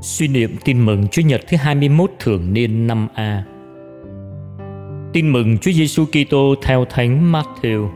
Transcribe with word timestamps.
Suy 0.00 0.28
niệm 0.28 0.56
tin 0.64 0.86
mừng 0.86 1.08
Chúa 1.08 1.22
Nhật 1.22 1.40
thứ 1.48 1.56
21 1.56 2.10
thường 2.18 2.52
niên 2.52 2.86
năm 2.86 3.08
A. 3.14 3.44
Tin 5.12 5.32
mừng 5.32 5.58
Chúa 5.58 5.70
Giêsu 5.70 6.04
Kitô 6.04 6.54
theo 6.62 6.84
Thánh 6.84 7.32
Matthew. 7.32 7.88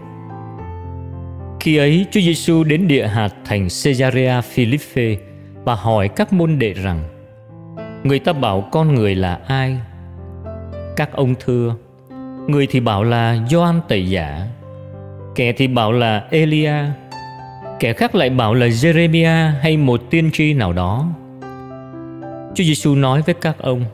Khi 1.61 1.77
ấy, 1.77 2.07
Chúa 2.11 2.21
Giêsu 2.21 2.65
đến 2.65 2.89
địa 2.89 3.07
hạt 3.07 3.29
thành 3.45 3.69
Caesarea 3.85 4.41
Philippe 4.41 5.17
và 5.65 5.75
hỏi 5.75 6.09
các 6.09 6.33
môn 6.33 6.59
đệ 6.59 6.73
rằng: 6.73 7.03
Người 8.05 8.19
ta 8.19 8.33
bảo 8.33 8.69
con 8.73 8.95
người 8.95 9.15
là 9.15 9.41
ai? 9.47 9.77
Các 10.97 11.13
ông 11.13 11.35
thưa: 11.41 11.75
Người 12.49 12.67
thì 12.67 12.81
bảo 12.81 13.05
là 13.05 13.39
Gioan 13.51 13.81
Tẩy 13.89 14.11
Giả, 14.11 14.47
kẻ 15.35 15.53
thì 15.53 15.67
bảo 15.67 15.93
là 15.93 16.25
Elia, 16.31 16.75
kẻ 17.81 17.93
khác 17.93 18.15
lại 18.15 18.31
bảo 18.31 18.55
là 18.55 18.67
Jeremia 18.67 19.53
hay 19.61 19.77
một 19.77 20.03
tiên 20.11 20.31
tri 20.33 20.55
nào 20.55 20.73
đó 20.73 21.09
Chúa 22.55 22.65
Giêsu 22.65 22.95
nói 22.95 23.23
với 23.23 23.35
các 23.35 23.59
ông: 23.59 23.85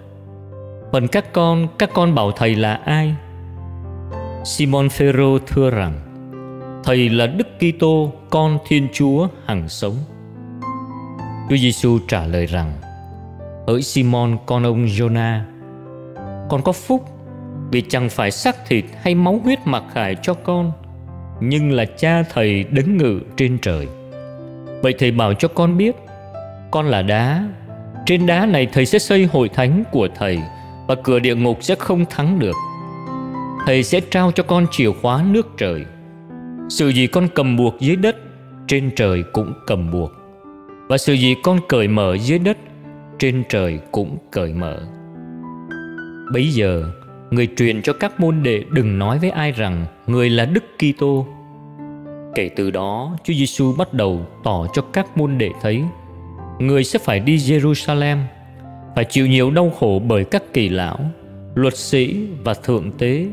"Phần 0.93 1.09
các 1.09 1.33
con, 1.33 1.69
các 1.79 1.91
con 1.95 2.15
bảo 2.15 2.33
thầy 2.33 2.55
là 2.55 2.75
ai?" 2.75 3.15
Simon 4.45 4.89
Phêrô 4.89 5.39
thưa 5.39 5.71
rằng: 5.71 5.93
"Thầy 6.85 7.09
là 7.09 7.27
Đức 7.27 7.49
Kitô, 7.59 8.13
con 8.31 8.59
Thiên 8.67 8.89
Chúa 8.93 9.29
hằng 9.47 9.69
sống." 9.69 9.95
Chúa 11.51 11.57
Giêsu 11.57 11.99
trả 12.09 12.27
lời 12.27 12.47
rằng: 12.47 12.73
"Hỡi 13.67 13.83
Simon 13.83 14.37
con 14.47 14.63
ông 14.63 14.87
Jonah, 14.87 15.41
con 16.49 16.63
có 16.63 16.73
phúc 16.73 17.05
vì 17.71 17.83
chẳng 17.89 18.09
phải 18.09 18.31
xác 18.31 18.57
thịt 18.67 18.85
hay 19.03 19.15
máu 19.15 19.41
huyết 19.45 19.59
mặc 19.65 19.83
khải 19.93 20.17
cho 20.23 20.35
con, 20.35 20.73
nhưng 21.41 21.73
là 21.73 21.85
cha 21.85 22.23
thầy 22.23 22.65
đứng 22.65 22.97
ngự 22.97 23.21
trên 23.37 23.59
trời. 23.63 23.87
Vậy 24.83 24.95
thầy 24.99 25.11
bảo 25.11 25.35
cho 25.35 25.49
con 25.49 25.77
biết, 25.77 25.97
con 26.71 26.87
là 26.87 27.03
đá 27.03 27.45
trên 28.09 28.27
đá 28.27 28.47
này 28.47 28.69
thầy 28.73 28.87
sẽ 28.87 28.99
xây 28.99 29.25
hội 29.25 29.49
thánh 29.49 29.85
của 29.93 30.09
thầy 30.15 30.39
và 30.87 30.95
cửa 31.05 31.19
địa 31.19 31.35
ngục 31.35 31.59
sẽ 31.61 31.75
không 31.75 32.05
thắng 32.11 32.39
được. 32.39 32.57
Thầy 33.67 33.83
sẽ 33.83 34.01
trao 34.01 34.33
cho 34.33 34.43
con 34.43 34.67
chìa 34.71 34.91
khóa 35.03 35.25
nước 35.31 35.49
trời. 35.57 35.85
Sự 36.69 36.89
gì 36.89 37.07
con 37.07 37.29
cầm 37.35 37.57
buộc 37.57 37.81
dưới 37.81 37.97
đất, 37.97 38.17
trên 38.67 38.91
trời 38.97 39.25
cũng 39.33 39.53
cầm 39.67 39.91
buộc. 39.91 40.11
Và 40.89 40.99
sự 40.99 41.13
gì 41.13 41.35
con 41.43 41.59
cởi 41.69 41.89
mở 41.89 42.17
dưới 42.21 42.39
đất, 42.39 42.59
trên 43.19 43.43
trời 43.49 43.79
cũng 43.93 44.17
cởi 44.31 44.53
mở. 44.53 44.79
Bấy 46.33 46.49
giờ, 46.49 46.85
người 47.31 47.49
truyền 47.57 47.83
cho 47.83 47.93
các 47.93 48.21
môn 48.21 48.43
đệ 48.43 48.65
đừng 48.71 48.99
nói 48.99 49.19
với 49.19 49.31
ai 49.31 49.53
rằng 49.53 49.87
người 50.07 50.31
là 50.31 50.45
Đức 50.45 50.65
Kitô. 50.79 51.27
Kể 52.35 52.51
từ 52.57 52.71
đó, 52.71 53.17
Chúa 53.25 53.35
Giêsu 53.35 53.75
bắt 53.79 53.95
đầu 53.95 54.27
tỏ 54.45 54.67
cho 54.73 54.83
các 54.83 55.17
môn 55.17 55.39
đệ 55.39 55.51
thấy 55.63 55.83
người 56.59 56.85
sẽ 56.85 56.99
phải 56.99 57.21
đi 57.21 57.37
Jerusalem, 57.37 58.19
phải 58.95 59.05
chịu 59.05 59.27
nhiều 59.27 59.51
đau 59.51 59.71
khổ 59.71 60.03
bởi 60.07 60.25
các 60.25 60.43
kỳ 60.53 60.69
lão, 60.69 60.99
luật 61.55 61.77
sĩ 61.77 62.29
và 62.45 62.55
thượng 62.55 62.93
tế, 62.99 63.27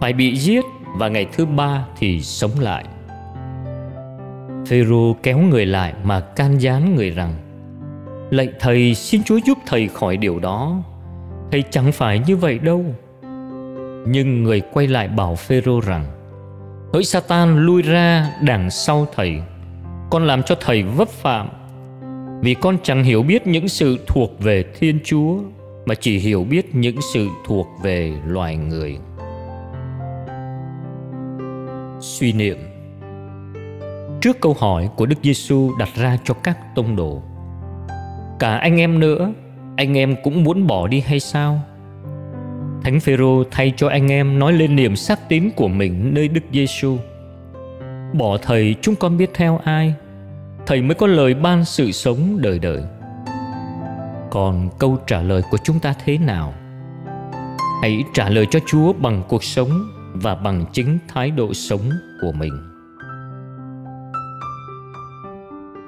phải 0.00 0.12
bị 0.12 0.36
giết 0.36 0.64
và 0.96 1.08
ngày 1.08 1.26
thứ 1.32 1.46
ba 1.46 1.86
thì 1.98 2.20
sống 2.20 2.50
lại. 2.60 2.84
Phêrô 4.66 5.16
kéo 5.22 5.38
người 5.38 5.66
lại 5.66 5.94
mà 6.04 6.20
can 6.20 6.60
gián 6.60 6.96
người 6.96 7.10
rằng: 7.10 7.34
Lạy 8.30 8.48
thầy, 8.60 8.94
xin 8.94 9.22
Chúa 9.22 9.38
giúp 9.46 9.58
thầy 9.66 9.88
khỏi 9.88 10.16
điều 10.16 10.38
đó. 10.38 10.82
Thầy 11.52 11.64
chẳng 11.70 11.92
phải 11.92 12.20
như 12.26 12.36
vậy 12.36 12.58
đâu. 12.58 12.84
Nhưng 14.06 14.42
người 14.42 14.60
quay 14.60 14.86
lại 14.86 15.08
bảo 15.08 15.36
Phêrô 15.36 15.80
rằng: 15.80 16.04
Hỡi 16.92 17.04
Satan 17.04 17.66
lui 17.66 17.82
ra 17.82 18.32
đằng 18.42 18.70
sau 18.70 19.06
thầy, 19.16 19.40
con 20.10 20.26
làm 20.26 20.42
cho 20.42 20.54
thầy 20.60 20.82
vấp 20.82 21.08
phạm 21.08 21.48
vì 22.40 22.54
con 22.54 22.76
chẳng 22.82 23.04
hiểu 23.04 23.22
biết 23.22 23.46
những 23.46 23.68
sự 23.68 23.98
thuộc 24.06 24.40
về 24.40 24.64
thiên 24.78 24.98
chúa, 25.04 25.38
mà 25.86 25.94
chỉ 25.94 26.18
hiểu 26.18 26.44
biết 26.44 26.74
những 26.74 26.96
sự 27.14 27.28
thuộc 27.46 27.66
về 27.82 28.12
loài 28.26 28.56
người. 28.56 28.98
Suy 32.00 32.32
niệm. 32.32 32.56
Trước 34.20 34.40
câu 34.40 34.56
hỏi 34.58 34.88
của 34.96 35.06
đức 35.06 35.16
giêsu 35.22 35.72
đặt 35.78 35.88
ra 35.94 36.18
cho 36.24 36.34
các 36.34 36.58
tông 36.74 36.96
đồ, 36.96 37.22
cả 38.38 38.56
anh 38.56 38.80
em 38.80 39.00
nữa, 39.00 39.32
anh 39.76 39.98
em 39.98 40.16
cũng 40.24 40.44
muốn 40.44 40.66
bỏ 40.66 40.86
đi 40.88 41.00
hay 41.00 41.20
sao? 41.20 41.60
Thánh 42.82 43.00
phêrô 43.00 43.44
thay 43.50 43.72
cho 43.76 43.88
anh 43.88 44.12
em 44.12 44.38
nói 44.38 44.52
lên 44.52 44.76
niềm 44.76 44.96
xác 44.96 45.28
tín 45.28 45.50
của 45.56 45.68
mình 45.68 46.14
nơi 46.14 46.28
đức 46.28 46.44
giêsu, 46.52 46.96
bỏ 48.12 48.38
thầy, 48.42 48.74
chúng 48.80 48.96
con 48.96 49.16
biết 49.16 49.30
theo 49.34 49.60
ai? 49.64 49.94
Thầy 50.66 50.82
mới 50.82 50.94
có 50.94 51.06
lời 51.06 51.34
ban 51.34 51.64
sự 51.64 51.92
sống 51.92 52.38
đời 52.40 52.58
đời. 52.58 52.82
Còn 54.30 54.68
câu 54.78 54.98
trả 55.06 55.22
lời 55.22 55.42
của 55.50 55.58
chúng 55.64 55.80
ta 55.80 55.94
thế 56.04 56.18
nào? 56.18 56.54
Hãy 57.82 58.04
trả 58.14 58.28
lời 58.28 58.46
cho 58.50 58.58
chúa 58.66 58.92
bằng 58.92 59.22
cuộc 59.28 59.44
sống 59.44 59.70
và 60.14 60.34
bằng 60.34 60.64
chính 60.72 60.98
thái 61.08 61.30
độ 61.30 61.54
sống 61.54 61.90
của 62.20 62.32
mình. 62.32 62.52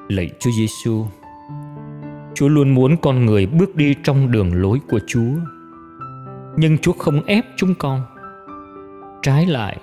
Lạy 0.09 0.31
chúa 0.41 0.51
giêsu, 0.59 1.07
chúa 2.35 2.49
luôn 2.49 2.75
muốn 2.75 2.97
con 2.97 3.27
người 3.27 3.47
bước 3.47 3.77
đi 3.77 3.95
trong 4.05 4.31
đường 4.31 4.63
lối 4.63 4.81
của 4.89 5.01
chúa. 5.07 5.35
Nhưng 6.57 6.79
chúa 6.79 6.93
không 6.93 7.25
ép 7.25 7.45
chúng 7.57 7.75
con. 7.75 8.03
Trái 9.23 9.47
lại 9.47 9.79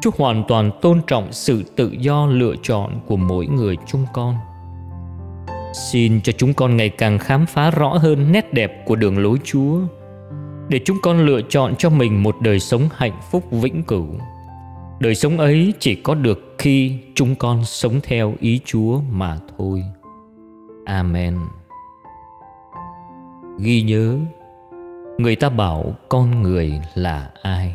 Chúa 0.00 0.10
hoàn 0.18 0.44
toàn 0.48 0.70
tôn 0.80 1.00
trọng 1.06 1.32
sự 1.32 1.62
tự 1.76 1.92
do 1.98 2.26
lựa 2.26 2.54
chọn 2.62 3.00
của 3.06 3.16
mỗi 3.16 3.46
người 3.46 3.76
chúng 3.86 4.06
con. 4.12 4.36
Xin 5.90 6.20
cho 6.20 6.32
chúng 6.32 6.54
con 6.54 6.76
ngày 6.76 6.88
càng 6.88 7.18
khám 7.18 7.46
phá 7.46 7.70
rõ 7.70 7.88
hơn 7.88 8.32
nét 8.32 8.52
đẹp 8.52 8.82
của 8.86 8.96
đường 8.96 9.18
lối 9.18 9.38
Chúa, 9.44 9.78
để 10.68 10.80
chúng 10.84 10.96
con 11.02 11.26
lựa 11.26 11.40
chọn 11.48 11.74
cho 11.76 11.90
mình 11.90 12.22
một 12.22 12.36
đời 12.40 12.60
sống 12.60 12.88
hạnh 12.94 13.20
phúc 13.30 13.44
vĩnh 13.50 13.82
cửu. 13.82 14.06
Đời 15.00 15.14
sống 15.14 15.38
ấy 15.38 15.74
chỉ 15.78 15.94
có 15.94 16.14
được 16.14 16.54
khi 16.58 16.98
chúng 17.14 17.34
con 17.34 17.64
sống 17.64 18.00
theo 18.02 18.34
ý 18.40 18.60
Chúa 18.64 19.00
mà 19.10 19.38
thôi. 19.58 19.84
Amen. 20.84 21.38
Ghi 23.58 23.82
nhớ, 23.82 24.18
người 25.18 25.36
ta 25.36 25.48
bảo 25.48 25.94
con 26.08 26.42
người 26.42 26.80
là 26.94 27.30
ai? 27.42 27.74